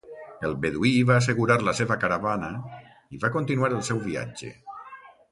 [0.47, 2.49] El beduí va assegurar la seva caravana
[3.17, 4.51] i va continuar el seu viatge.